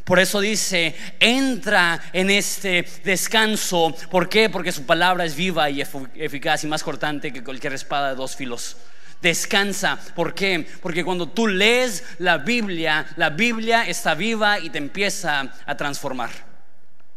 [0.07, 3.93] Por eso dice, entra en este descanso.
[4.09, 4.49] ¿Por qué?
[4.49, 5.83] Porque su palabra es viva y
[6.15, 8.77] eficaz y más cortante que cualquier espada de dos filos.
[9.21, 9.99] Descansa.
[10.15, 10.65] ¿Por qué?
[10.81, 16.31] Porque cuando tú lees la Biblia, la Biblia está viva y te empieza a transformar.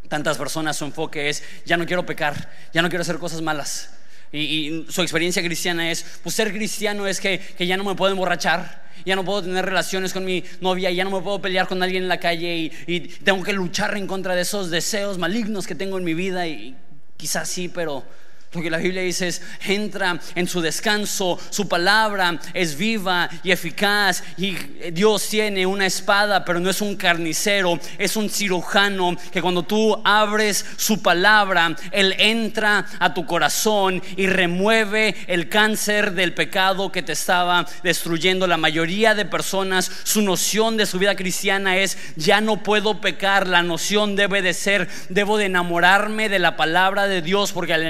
[0.08, 3.99] Tantas personas su enfoque es, ya no quiero pecar, ya no quiero hacer cosas malas.
[4.32, 8.12] Y, su experiencia cristiana es, pues ser cristiano es que, que ya no me puedo
[8.12, 11.82] emborrachar, ya no puedo tener relaciones con mi novia, ya no me puedo pelear con
[11.82, 15.76] alguien en la calle y, tengo que luchar en contra de esos deseos malignos que
[15.76, 16.76] tengo en mi vida y
[17.18, 18.04] quizás sí, pero
[18.52, 23.52] Lo que la Biblia dice es, entra en su descanso, su palabra es viva y
[23.52, 24.56] eficaz y
[24.92, 30.02] Dios tiene una espada, pero no es un carnicero, es un cirujano que cuando tú
[30.04, 37.04] abres su palabra, Él entra a tu corazón y remueve el cáncer del pecado que
[37.04, 38.48] te estaba destruyendo.
[38.48, 43.46] La mayoría de personas, su noción de su vida cristiana es, ya no puedo pecar,
[43.46, 47.84] la noción debe de ser, debo de enamorarme de la palabra de Dios, porque al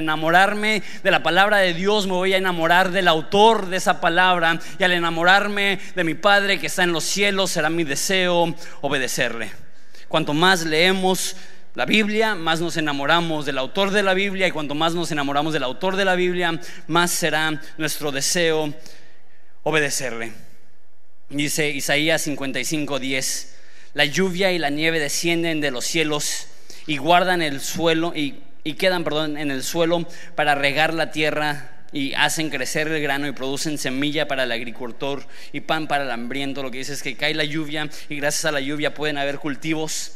[0.56, 4.60] de la palabra de Dios, me voy a enamorar del autor de esa palabra.
[4.80, 9.52] Y al enamorarme de mi Padre que está en los cielos, será mi deseo obedecerle.
[10.08, 11.36] Cuanto más leemos
[11.76, 14.48] la Biblia, más nos enamoramos del autor de la Biblia.
[14.48, 18.74] Y cuanto más nos enamoramos del autor de la Biblia, más será nuestro deseo
[19.64, 20.32] obedecerle.
[21.30, 23.56] Dice Isaías 55, 10.
[23.94, 26.48] La lluvia y la nieve descienden de los cielos
[26.88, 31.72] y guardan el suelo y y quedan, perdón, en el suelo para regar la tierra
[31.92, 36.12] y hacen crecer el grano y producen semilla para el agricultor y pan para el
[36.12, 36.62] hambriento.
[36.62, 39.40] Lo que dice es que cae la lluvia y gracias a la lluvia pueden haber
[39.40, 40.14] cultivos.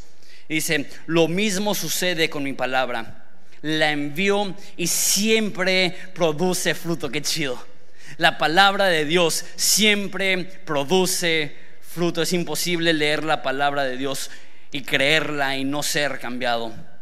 [0.48, 3.24] dice, lo mismo sucede con mi palabra.
[3.62, 7.10] La envío y siempre produce fruto.
[7.10, 7.66] Qué chido.
[8.18, 12.22] La palabra de Dios siempre produce fruto.
[12.22, 14.30] Es imposible leer la palabra de Dios
[14.70, 16.93] y creerla y no ser cambiado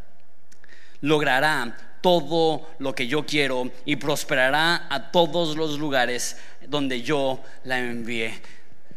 [1.03, 6.37] logrará todo lo que yo quiero y prosperará a todos los lugares
[6.67, 8.33] donde yo la envíe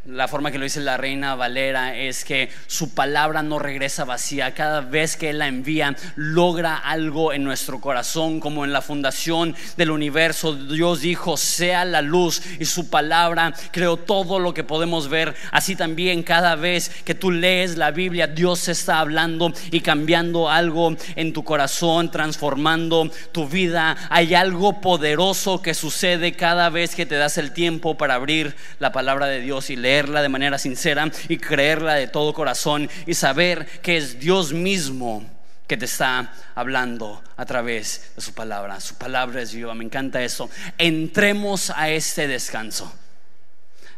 [0.08, 4.54] la forma que lo dice la reina Valera es que su palabra no regresa vacía.
[4.54, 9.56] Cada vez que Él la envía, logra algo en nuestro corazón, como en la fundación
[9.78, 10.54] del universo.
[10.54, 15.34] Dios dijo, sea la luz y su palabra creó todo lo que podemos ver.
[15.52, 20.96] Así también cada vez que tú lees la Biblia, Dios está hablando y cambiando algo
[21.16, 23.98] en tu corazón, transformando tu vida.
[24.12, 28.92] Hay algo poderoso que sucede cada vez que te das el tiempo para abrir la
[28.92, 33.66] palabra de Dios y leer de manera sincera y creerla de todo corazón y saber
[33.82, 35.26] que es Dios mismo
[35.68, 38.80] que te está hablando a través de su palabra.
[38.82, 40.50] Su palabra es viva, me encanta eso.
[40.78, 42.94] Entremos a este descanso.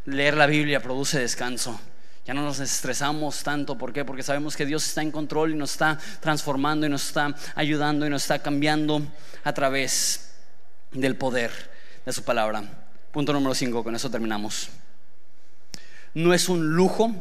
[0.06, 1.80] Leer la Biblia produce descanso.
[2.26, 4.06] Ya no nos estresamos tanto, ¿por qué?
[4.06, 8.06] Porque sabemos que Dios está en control y nos está transformando y nos está ayudando
[8.06, 9.02] y nos está cambiando
[9.44, 10.30] a través
[10.92, 11.52] del poder
[12.06, 12.64] de su palabra.
[13.12, 14.70] Punto número 5, con eso terminamos
[16.18, 17.14] no es un lujo,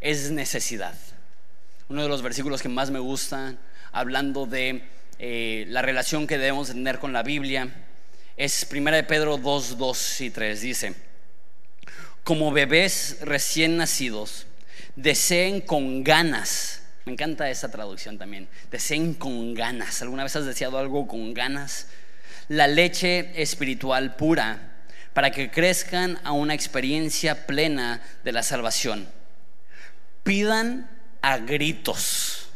[0.00, 0.94] es necesidad.
[1.88, 3.58] Uno de los versículos que más me gustan,
[3.90, 4.84] hablando de
[5.18, 7.74] eh, la relación que debemos tener con la Biblia,
[8.36, 10.60] es 1 de Pedro 2, 2 y 3.
[10.60, 10.94] Dice,
[12.22, 14.46] como bebés recién nacidos,
[14.94, 16.84] deseen con ganas.
[17.06, 18.48] Me encanta esa traducción también.
[18.70, 20.02] Deseen con ganas.
[20.02, 21.88] ¿Alguna vez has deseado algo con ganas?
[22.46, 24.73] La leche espiritual pura
[25.14, 29.08] para que crezcan a una experiencia plena de la salvación.
[30.24, 30.90] Pidan
[31.22, 32.48] a gritos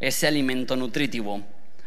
[0.00, 1.42] ese alimento nutritivo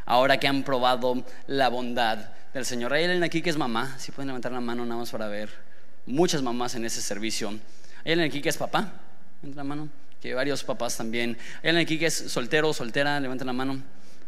[0.06, 2.17] ahora que han probado la bondad
[2.54, 2.93] del Señor.
[2.93, 5.50] Hay alguien aquí que es mamá, si pueden levantar la mano nada más para ver.
[6.06, 7.50] Muchas mamás en ese servicio.
[8.04, 8.91] Hay alguien aquí que es papá,
[9.41, 9.89] levanta la mano.
[10.21, 11.38] Que varios papás también.
[11.63, 13.82] Hay alguien aquí que es soltero o soltera, levanten la mano.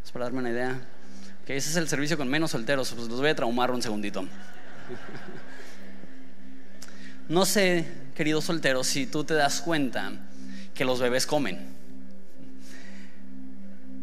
[0.04, 0.80] Es para darme una idea.
[1.46, 4.26] Que ese es el servicio con menos solteros, pues los voy a traumar un segundito.
[7.30, 10.12] No sé, querido soltero, si tú te das cuenta
[10.74, 11.60] que los bebés comen.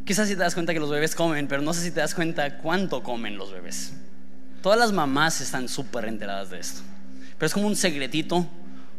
[0.04, 2.14] Quizás si te das cuenta que los bebés comen, pero no sé si te das
[2.14, 3.92] cuenta cuánto comen los bebés.
[4.62, 6.80] Todas las mamás están súper enteradas de esto.
[7.38, 8.46] Pero es como un secretito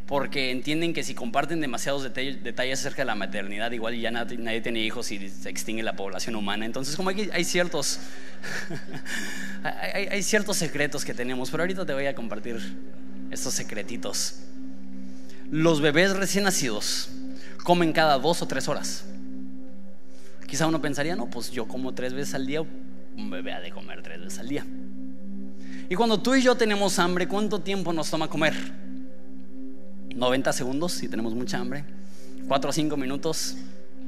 [0.08, 4.82] porque entienden que si comparten demasiados detalles acerca de la maternidad, igual ya nadie, tiene
[4.82, 6.66] hijos y se extingue la población humana.
[6.66, 8.00] Entonces, como hay, hay ciertos,
[9.64, 12.60] hay, hay ciertos secretos que tenemos, pero ahorita te voy a compartir
[13.32, 14.36] estos secretitos.
[15.50, 17.10] Los bebés recién nacidos
[17.64, 19.06] comen cada dos o tres horas.
[20.48, 23.72] Quizá uno pensaría, no, pues yo como tres veces al día, un bebé ha de
[23.72, 24.66] comer tres veces al día.
[25.90, 28.54] Y cuando tú y yo tenemos hambre, ¿cuánto tiempo nos toma comer?
[30.16, 31.86] 90 segundos si tenemos mucha hambre,
[32.48, 33.56] 4 o 5 minutos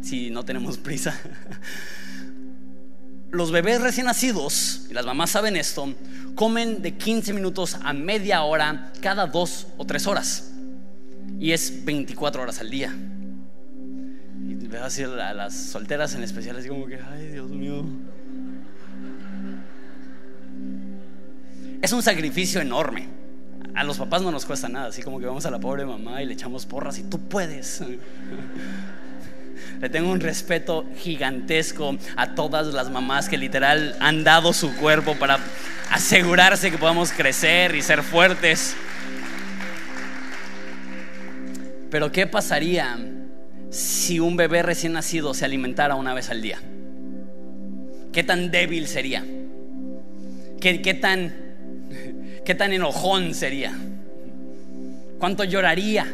[0.02, 1.18] si no tenemos prisa.
[3.34, 5.92] Los bebés recién nacidos, y las mamás saben esto,
[6.36, 10.52] comen de 15 minutos a media hora cada dos o tres horas.
[11.40, 12.96] Y es 24 horas al día.
[14.40, 17.84] Y así a las solteras en especial, así como que, ay Dios mío.
[21.82, 23.08] Es un sacrificio enorme.
[23.74, 26.22] A los papás no nos cuesta nada, así como que vamos a la pobre mamá
[26.22, 27.82] y le echamos porras y tú puedes.
[29.82, 35.16] Le tengo un respeto gigantesco a todas las mamás que literal han dado su cuerpo
[35.16, 35.40] para
[35.90, 38.76] asegurarse que podamos crecer y ser fuertes.
[41.90, 42.98] Pero ¿qué pasaría
[43.70, 46.60] si un bebé recién nacido se alimentara una vez al día?
[48.12, 49.24] ¿Qué tan débil sería?
[50.60, 51.34] ¿Qué, tan,
[52.46, 53.74] qué tan enojón sería?
[55.20, 56.06] ¿Cuánto lloraría?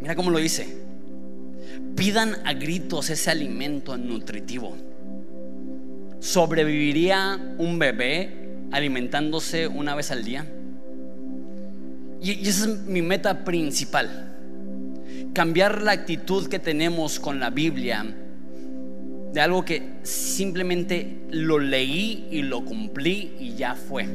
[0.00, 0.85] Mira cómo lo dice.
[1.96, 4.76] Pidan a gritos ese alimento nutritivo.
[6.20, 10.46] ¿Sobreviviría un bebé alimentándose una vez al día?
[12.20, 14.36] Y, esa es mi meta principal.
[15.32, 18.04] Cambiar la actitud que tenemos con la Biblia
[19.32, 24.06] de algo que simplemente lo leí y lo cumplí y ya fue.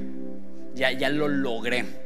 [0.75, 2.00] Ya, ya lo logré.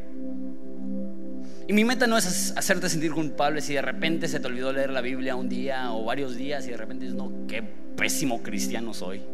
[1.68, 4.92] Y mi meta no es hacerte sentir culpable si de repente se te olvidó leer
[4.92, 7.64] la Biblia un día o varios días y de repente dices, no, qué
[7.96, 9.22] pésimo cristiano soy.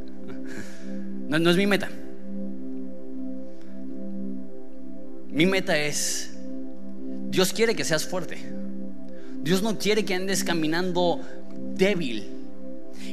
[1.27, 1.87] No, no es mi meta.
[5.29, 6.33] Mi meta es,
[7.29, 8.37] Dios quiere que seas fuerte.
[9.41, 11.21] Dios no quiere que andes caminando
[11.73, 12.27] débil.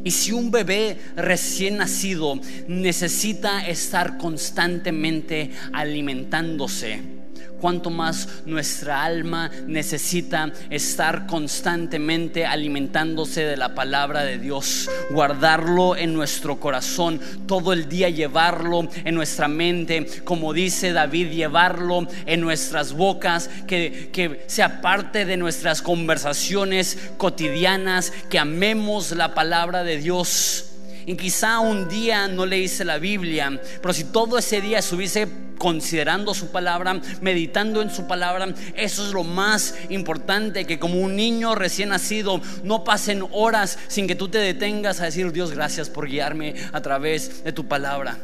[0.02, 7.17] Y si un bebé recién nacido necesita estar constantemente alimentándose,
[7.60, 16.14] cuanto más nuestra alma necesita estar constantemente alimentándose de la palabra de Dios, guardarlo en
[16.14, 22.92] nuestro corazón, todo el día llevarlo en nuestra mente, como dice David, llevarlo en nuestras
[22.92, 30.64] bocas, que, que sea parte de nuestras conversaciones cotidianas, que amemos la palabra de Dios.
[31.08, 35.26] Y quizá un día no le hice la Biblia, pero si todo ese día estuviese
[35.56, 41.16] considerando su palabra, meditando en su palabra, eso es lo más importante, que como un
[41.16, 45.88] niño recién nacido no pasen horas sin que tú te detengas a decir, Dios, gracias
[45.88, 48.18] por guiarme a través de tu palabra.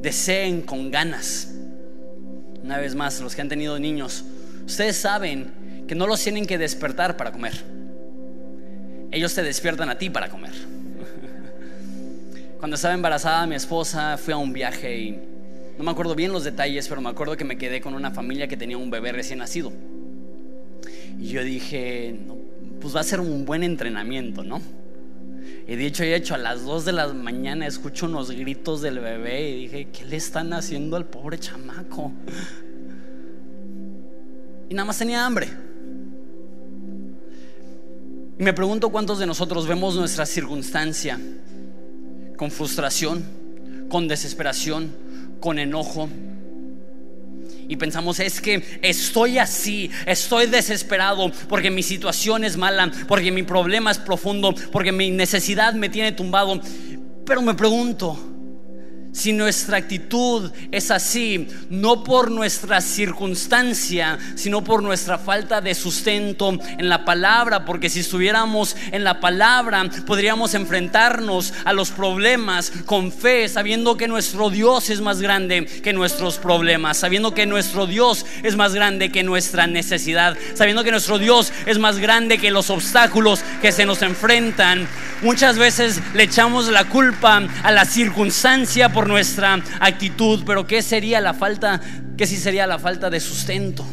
[0.00, 1.50] Deseen con ganas.
[2.62, 4.24] Una vez más, los que han tenido niños,
[4.64, 7.62] ustedes saben que no los tienen que despertar para comer.
[9.10, 10.72] Ellos te despiertan a ti para comer.
[12.62, 15.18] Cuando estaba embarazada mi esposa, fui a un viaje y
[15.76, 18.46] no me acuerdo bien los detalles, pero me acuerdo que me quedé con una familia
[18.46, 19.72] que tenía un bebé recién nacido.
[21.18, 22.20] Y yo dije,
[22.80, 24.62] pues va a ser un buen entrenamiento, ¿no?
[25.66, 29.50] Y hecho, he hecho a las 2 de la mañana escucho unos gritos del bebé
[29.50, 32.12] y dije, ¿qué le están haciendo al pobre chamaco?
[34.68, 35.48] Y nada más tenía hambre.
[38.38, 41.18] Y me pregunto cuántos de nosotros vemos nuestra circunstancia
[42.36, 43.24] con frustración,
[43.88, 44.94] con desesperación,
[45.40, 46.08] con enojo.
[47.68, 53.42] Y pensamos, es que estoy así, estoy desesperado porque mi situación es mala, porque mi
[53.42, 56.60] problema es profundo, porque mi necesidad me tiene tumbado.
[57.24, 58.31] Pero me pregunto,
[59.12, 66.58] si nuestra actitud es así, no por nuestra circunstancia, sino por nuestra falta de sustento
[66.78, 73.12] en la palabra, porque si estuviéramos en la palabra, podríamos enfrentarnos a los problemas con
[73.12, 78.24] fe, sabiendo que nuestro Dios es más grande que nuestros problemas, sabiendo que nuestro Dios
[78.42, 82.70] es más grande que nuestra necesidad, sabiendo que nuestro Dios es más grande que los
[82.70, 84.88] obstáculos que se nos enfrentan.
[85.20, 91.20] Muchas veces le echamos la culpa a la circunstancia por nuestra actitud, pero ¿qué sería
[91.20, 91.80] la falta?
[92.16, 93.84] ¿Qué si sería la falta de sustento?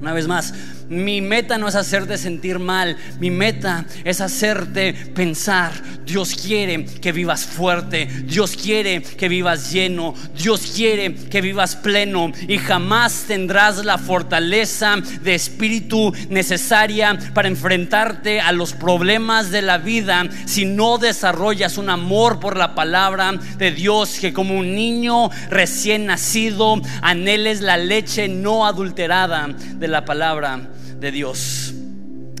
[0.00, 0.54] Una vez más,
[0.88, 5.72] mi meta no es hacerte sentir mal, mi meta es hacerte pensar,
[6.04, 12.32] Dios quiere que vivas fuerte, Dios quiere que vivas lleno, Dios quiere que vivas pleno.
[12.48, 19.78] Y jamás tendrás la fortaleza de espíritu necesaria para enfrentarte a los problemas de la
[19.78, 25.30] vida si no desarrollas un amor por la palabra de Dios que como un niño
[25.48, 30.73] recién nacido anheles la leche no adulterada de la palabra
[31.04, 31.74] de Dios.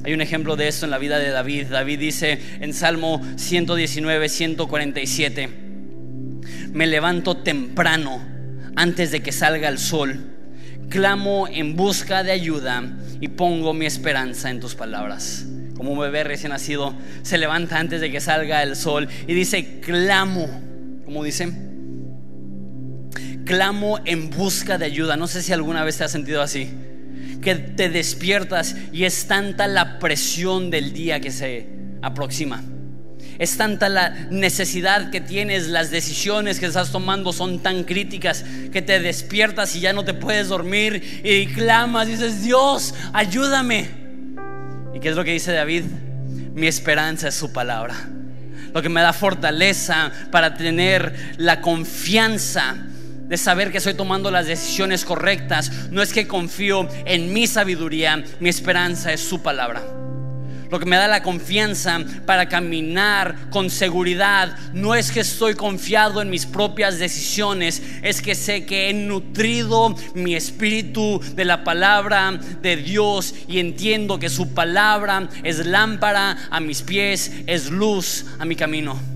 [0.04, 1.66] Hay un ejemplo de esto en la vida de David.
[1.66, 5.48] David dice en Salmo 119, 147,
[6.72, 8.26] me levanto temprano
[8.74, 10.18] antes de que salga el sol,
[10.88, 12.82] clamo en busca de ayuda
[13.20, 15.44] y pongo mi esperanza en tus palabras.
[15.76, 19.80] Como un bebé recién nacido se levanta antes de que salga el sol y dice,
[19.80, 20.48] clamo,
[21.04, 21.52] como dice,
[23.44, 25.18] clamo en busca de ayuda.
[25.18, 26.70] No sé si alguna vez te has sentido así
[27.44, 31.68] que te despiertas y es tanta la presión del día que se
[32.02, 32.62] aproxima.
[33.38, 38.82] Es tanta la necesidad que tienes, las decisiones que estás tomando son tan críticas que
[38.82, 43.88] te despiertas y ya no te puedes dormir y clamas, dices, Dios, ayúdame.
[44.94, 45.84] ¿Y qué es lo que dice David?
[46.54, 47.94] mi esperanza es su palabra.
[48.72, 52.76] Lo que me da fortaleza para tener la confianza
[53.26, 55.70] de saber que estoy tomando las decisiones correctas.
[55.90, 59.82] No es que confío en mi sabiduría, mi esperanza es su palabra.
[60.70, 66.20] Lo que me da la confianza para caminar con seguridad no es que estoy confiado
[66.20, 72.40] en mis propias decisiones, es que sé que he nutrido mi espíritu de la palabra
[72.60, 78.44] de Dios y entiendo que su palabra es lámpara a mis pies, es luz a
[78.44, 79.13] mi camino.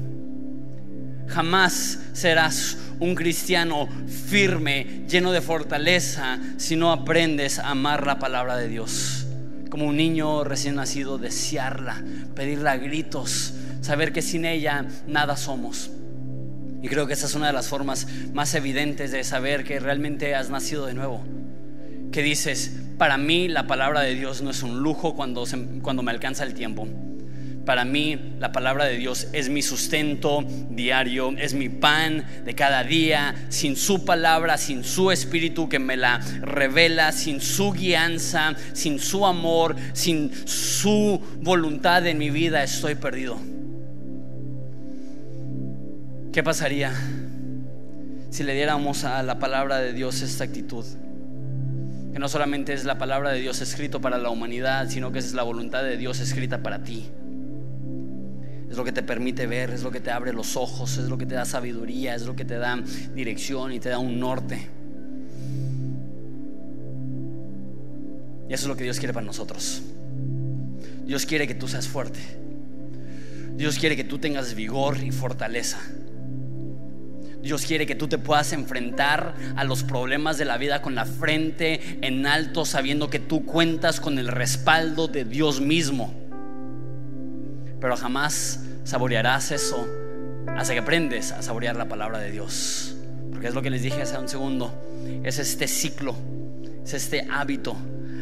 [1.28, 3.88] Jamás serás un cristiano
[4.26, 9.26] firme, lleno de fortaleza, si no aprendes a amar la palabra de Dios.
[9.70, 12.02] Como un niño recién nacido, desearla,
[12.34, 15.90] pedirla a gritos, saber que sin ella nada somos.
[16.82, 20.34] Y creo que esa es una de las formas más evidentes de saber que realmente
[20.34, 21.22] has nacido de nuevo.
[22.10, 25.44] Que dices, para mí la palabra de Dios no es un lujo cuando,
[25.82, 26.88] cuando me alcanza el tiempo
[27.68, 32.82] para mí la palabra de Dios es mi sustento diario, es mi pan de cada
[32.82, 33.34] día.
[33.50, 39.26] Sin su palabra, sin su espíritu que me la revela, sin su guianza, sin su
[39.26, 43.38] amor, sin su voluntad en mi vida, estoy perdido.
[46.32, 46.94] ¿Qué pasaría
[48.30, 50.86] si le diéramos a la palabra de Dios esta actitud?
[52.14, 55.34] Que no solamente es la palabra de Dios escrito para la humanidad, sino que es
[55.34, 57.10] la voluntad de Dios escrita para ti
[58.70, 61.16] es lo que te permite ver, es lo que te abre los ojos, es lo
[61.16, 62.78] que te da sabiduría, es lo que te da
[63.14, 64.68] dirección y te da un norte.
[68.48, 69.82] Y eso es lo que Dios quiere para nosotros.
[71.06, 72.20] Dios quiere que tú seas fuerte.
[73.56, 75.78] Dios quiere que tú tengas vigor y fortaleza.
[77.42, 81.06] Dios quiere que tú te puedas enfrentar a los problemas de la vida con la
[81.06, 86.17] frente en alto, sabiendo que tú cuentas con el respaldo de Dios mismo
[87.80, 89.86] pero jamás saborearás eso
[90.46, 92.96] hasta que aprendes a saborear la palabra de Dios.
[93.30, 94.72] Porque es lo que les dije hace un segundo,
[95.22, 96.14] es este ciclo,
[96.84, 97.76] es este hábito.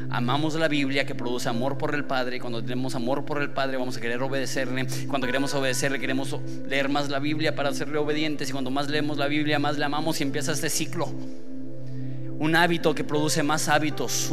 [0.09, 2.41] Amamos la Biblia que produce amor por el Padre.
[2.41, 4.87] Cuando tenemos amor por el Padre vamos a querer obedecerle.
[5.09, 6.37] Cuando queremos obedecerle queremos
[6.69, 8.49] leer más la Biblia para serle obedientes.
[8.49, 11.13] Y cuando más leemos la Biblia más le amamos y empieza este ciclo
[12.39, 14.31] un hábito que produce más hábitos,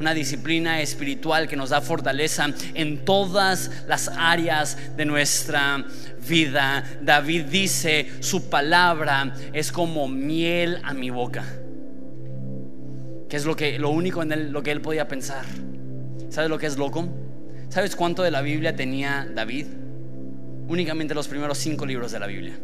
[0.00, 5.84] una disciplina espiritual que nos da fortaleza en todas las áreas de nuestra
[6.26, 6.84] vida.
[7.02, 11.44] David dice, su palabra es como miel a mi boca.
[13.28, 15.44] Que es lo, que, lo único en lo que él podía pensar.
[16.28, 17.08] ¿Sabes lo que es loco?
[17.68, 19.66] ¿Sabes cuánto de la Biblia tenía David?
[20.68, 22.54] Únicamente los primeros cinco libros de la Biblia.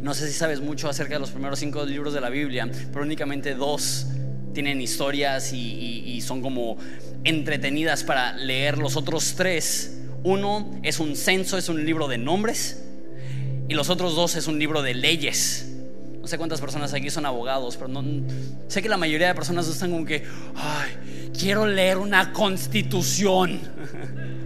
[0.00, 3.04] No sé si sabes mucho acerca de los primeros cinco libros de la Biblia, pero
[3.04, 4.06] únicamente dos
[4.52, 6.76] tienen historias y, son como
[7.24, 8.78] entretenidas para leer.
[8.78, 12.84] Los otros tres, uno es un censo, es un libro de nombres,
[13.68, 15.68] y los otros dos es un libro de leyes.
[16.20, 18.04] No sé cuántas personas aquí son abogados, pero no,
[18.68, 20.22] sé que la mayoría de personas están como que,
[20.54, 23.60] ay, quiero leer una constitución.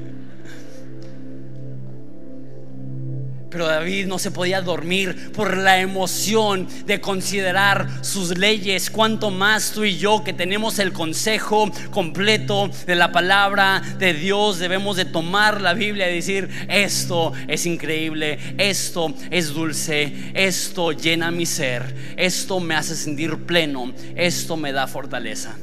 [3.57, 8.90] Pero David no se podía dormir por la emoción de considerar sus leyes.
[8.90, 14.59] Cuanto más tú y yo que tenemos el consejo completo de la palabra de Dios,
[14.59, 21.30] debemos de tomar la Biblia y decir, esto es increíble, esto es dulce, esto llena
[21.30, 25.57] mi ser, esto me hace sentir pleno, esto me da fortaleza.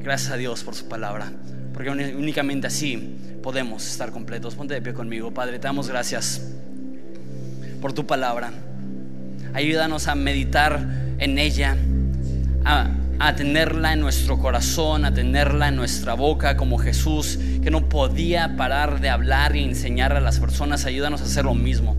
[0.00, 1.32] Gracias a Dios por su palabra,
[1.72, 4.54] porque únicamente así podemos estar completos.
[4.54, 6.58] Ponte de pie conmigo, Padre, te damos gracias
[7.82, 8.52] por tu palabra.
[9.52, 11.76] Ayúdanos a meditar en ella,
[12.64, 18.56] a, tenerla en nuestro corazón, a tenerla en nuestra boca como Jesús, que no podía
[18.56, 20.86] parar de hablar y enseñar a las personas.
[20.86, 21.96] Ayúdanos a hacer lo mismo.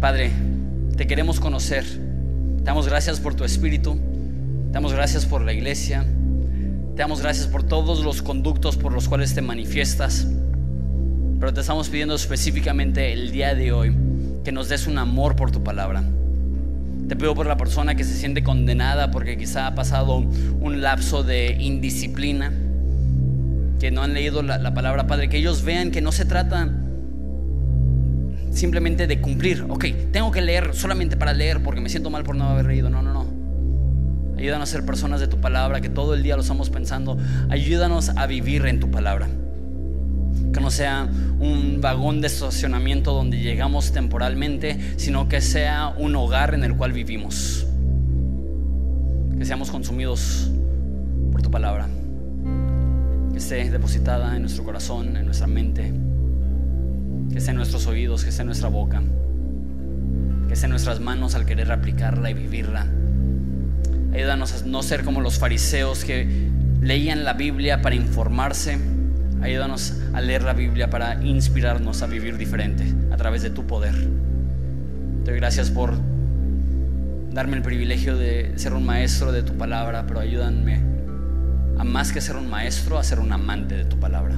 [0.00, 0.32] Padre,
[0.96, 1.84] te queremos conocer.
[1.84, 3.94] Te damos gracias por tu espíritu.
[3.94, 6.04] Te damos gracias por la iglesia.
[6.96, 10.26] Te damos gracias por todos los conductos por los cuales te manifiestas.
[11.40, 13.96] Pero te estamos pidiendo específicamente el día de hoy
[14.44, 16.04] que nos des un amor por tu palabra.
[17.08, 21.22] Te pido por la persona que se siente condenada porque quizá ha pasado un lapso
[21.22, 22.52] de indisciplina,
[23.80, 26.70] que no han leído la, palabra Padre, que ellos vean que no se trata
[28.50, 29.64] simplemente de cumplir.
[29.70, 32.90] Ok, tengo que leer solamente para leer porque me siento mal por no haber leído.
[32.90, 33.26] No, no, no.
[34.36, 37.16] Ayúdanos a ser personas de tu palabra, que todo el día lo estamos pensando.
[37.48, 39.26] Ayúdanos a vivir en tu palabra
[40.52, 46.54] que no sea un vagón de estacionamiento donde llegamos temporalmente, sino que sea un hogar
[46.54, 47.66] en el cual vivimos.
[49.38, 50.50] Que seamos consumidos
[51.30, 51.88] por tu palabra.
[53.32, 55.92] Que esté depositada en nuestro corazón, en nuestra mente,
[57.30, 59.02] que esté en nuestros oídos, que esté en nuestra boca,
[60.48, 62.86] que esté en nuestras manos al querer aplicarla y vivirla.
[64.12, 68.78] Ayúdanos a no ser como los fariseos que leían la Biblia para informarse.
[69.42, 73.94] Ayúdanos a leer la Biblia para inspirarnos a vivir diferente a través de tu poder.
[75.24, 75.94] Te doy gracias por
[77.32, 80.82] darme el privilegio de ser un maestro de tu palabra, pero ayúdame
[81.78, 84.36] a más que ser un maestro, a ser un amante de tu palabra.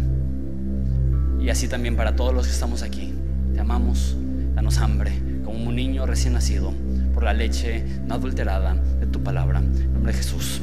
[1.41, 3.13] Y así también para todos los que estamos aquí.
[3.53, 4.17] Te amamos,
[4.55, 5.13] danos hambre,
[5.45, 6.73] como un niño recién nacido,
[7.13, 9.59] por la leche no adulterada de tu palabra.
[9.59, 10.61] En nombre de Jesús.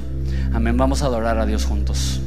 [0.53, 0.77] Amén.
[0.77, 2.21] Vamos a adorar a Dios juntos.